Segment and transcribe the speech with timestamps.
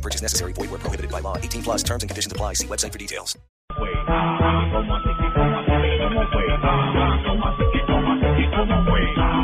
[0.00, 0.54] No purchase necessary.
[0.54, 1.36] Void where prohibited by law.
[1.36, 2.54] 18 plus terms and conditions apply.
[2.54, 3.36] See website for details.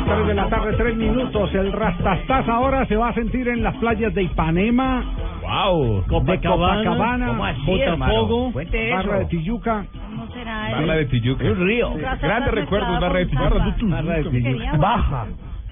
[0.07, 1.53] Tres de la tarde, tres minutos.
[1.53, 5.05] El Rastastas ahora se va a sentir en las playas de Ipanema,
[5.41, 8.51] Wow, de Copacabana, ¿Cómo así, Botafogo.
[8.51, 9.85] Barra de Tijuca.
[9.91, 11.43] ¿Cómo será Barra de Tijuca.
[11.43, 11.93] Un río.
[11.93, 13.49] Grandes recuerdos, Barra de Tijuca.
[13.89, 14.77] Barra de Tijuca.
[14.77, 15.27] Baja,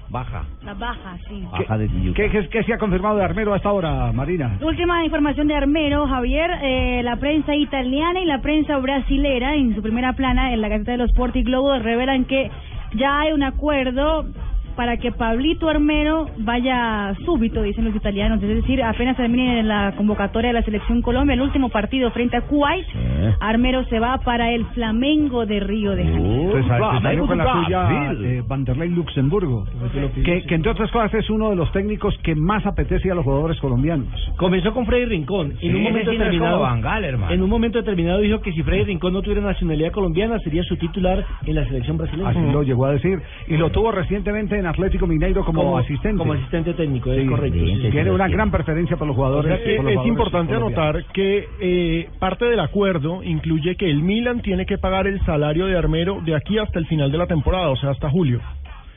[0.08, 0.44] baja.
[0.64, 1.44] La baja, sí.
[1.50, 1.88] Baja de.
[2.14, 4.58] ¿Qué, qué, qué se ha confirmado de Armero a esta hora, Marina?
[4.62, 6.50] Última información de Armero, Javier.
[6.62, 10.92] eh, la prensa italiana y la prensa brasilera, en su primera plana, en la Gaceta
[10.92, 12.50] de los Sport y Globo, revelan que
[12.94, 14.24] ya hay un acuerdo
[14.76, 20.48] para que Pablito Armero vaya súbito, dicen los italianos, es decir, apenas termine la convocatoria
[20.48, 22.86] de la selección Colombia, el último partido frente a Kuwait,
[23.40, 26.52] Armero se va para el Flamengo de Río de Janeiro.
[26.52, 29.64] Pues, pues, salió con la suya eh, Vanderlei Luxemburgo,
[30.24, 33.24] que, que entre otras cosas es uno de los técnicos que más apetece a los
[33.24, 34.08] jugadores colombianos.
[34.36, 35.54] Comenzó con Freddy Rincón.
[35.60, 37.32] En un momento sí determinado, hermano.
[37.32, 40.76] en un momento determinado dijo que si Freddy Rincón no tuviera nacionalidad colombiana sería su
[40.76, 42.30] titular en la selección brasileña.
[42.30, 43.20] Así lo llegó a decir.
[43.48, 46.18] Y lo tuvo recientemente en Atlético Mineiro como, asistente.
[46.18, 47.58] Como asistente técnico, es Sí, correcto.
[47.58, 47.88] sí.
[47.90, 49.52] Tiene una gran preferencia por los jugadores.
[49.52, 53.76] O sea que por los es jugadores importante anotar que eh, parte del acuerdo incluye
[53.76, 57.10] que el Milan tiene que pagar el salario de Armero de aquí hasta el final
[57.10, 58.40] de la temporada, o sea, hasta julio.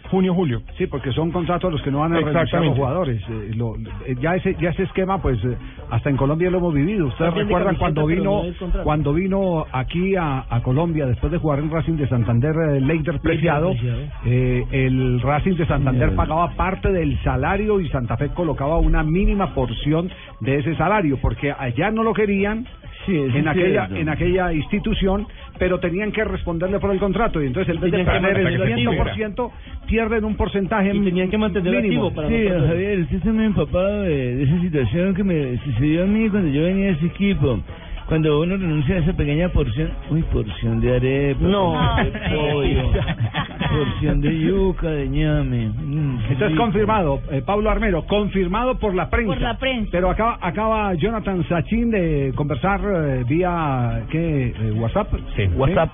[0.10, 0.62] Junio, julio.
[0.78, 3.22] Sí, porque son contratos los que no van a renunciar los jugadores.
[3.30, 5.56] Eh, lo- eh, ya ese ya ese esquema, pues eh,
[5.92, 7.08] hasta en Colombia lo hemos vivido.
[7.08, 11.70] Ustedes recuerdan cuando vino no cuando vino aquí a, a Colombia después de jugar en
[11.72, 14.00] Racing de Santander, Leider Preciado, Preciado.
[14.26, 19.53] eh, el Racing de Santander pagaba parte del salario y Santa Fe colocaba una mínima
[19.53, 20.09] porción
[20.40, 22.66] de ese salario, porque allá no lo querían.
[23.08, 25.25] en aquella en aquella institución,
[25.59, 28.47] pero tenían que responderle por el contrato y entonces en vez de Tenían que perder
[28.47, 29.52] el mantenerlo 100%,
[29.88, 32.08] pierden un porcentaje Y tenían que mantenerlo mínimo.
[32.08, 32.47] activo para Sí.
[32.68, 36.50] Javier, usted está muy empapado de, de esa situación que me sucedió a mí cuando
[36.50, 37.59] yo venía a ese equipo.
[38.08, 41.74] Cuando uno renuncia a esa pequeña porción, uy, porción de arepa, No.
[42.03, 42.92] de pollo,
[43.69, 45.69] porción de yuca, de ñame.
[45.69, 46.56] mm, rico.
[46.57, 49.34] confirmado, eh, Pablo Armero, confirmado por la prensa.
[49.34, 49.90] Por la prensa.
[49.91, 54.47] Pero acaba, acaba Jonathan Sachin de conversar eh, vía ¿qué?
[54.57, 55.13] Eh, WhatsApp.
[55.35, 55.90] Sí, WhatsApp.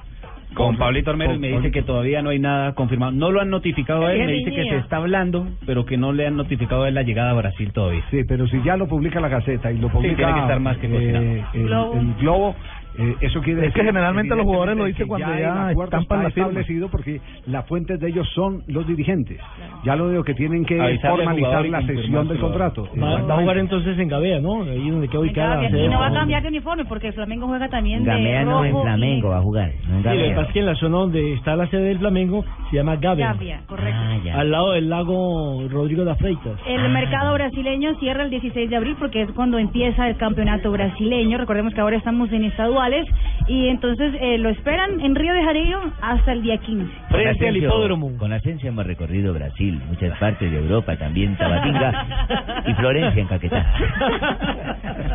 [0.54, 3.12] Con Pablito Armero y me dice que todavía no hay nada confirmado.
[3.12, 5.98] No lo han notificado a él, Qué me dice que se está hablando, pero que
[5.98, 8.02] no le han notificado a él la llegada a Brasil todavía.
[8.10, 10.78] Sí, pero si ya lo publica la Gaceta y lo publica tiene que estar más
[10.78, 11.26] que cocinado.
[11.26, 12.00] eh, el, Globo.
[12.00, 12.56] el Globo,
[12.98, 15.70] eh, eso quiere Es que decir generalmente los jugadores lo dicen cuando que ya el
[15.72, 16.48] acuerdo estampan está la firma.
[16.50, 19.40] establecido porque las fuentes de ellos son los dirigentes.
[19.84, 22.88] Ya lo digo que tienen que Avisarle al formalizar la sesión del contrato.
[23.02, 24.64] Va, va a jugar entonces en Gabea, ¿no?
[24.64, 27.68] Ahí donde queda ubicada y no va a cambiar de uniforme porque el Flamengo juega
[27.70, 29.72] también de Gamea no en rojo y Flamengo va a jugar.
[29.90, 31.84] No en Sí, lo que pasa es que en la zona donde está la sede
[31.90, 33.28] del Flamengo se llama Gabea.
[33.30, 34.00] Gambia, correcto.
[34.00, 34.40] Ah.
[34.40, 36.60] Al lado del lago Rodrigo da Freitas.
[36.68, 41.38] El mercado brasileño cierra el 16 de abril porque es cuando empieza el campeonato brasileño.
[41.38, 42.46] Recordemos que ahora estamos en
[43.48, 46.92] y entonces eh, lo esperan en Río de Janeiro hasta el día 15.
[47.10, 48.12] Frente al hipódromo.
[48.18, 53.66] Con Asensio hemos recorrido Brasil, muchas partes de Europa, también Tabatinga y Florencia en Caquetá.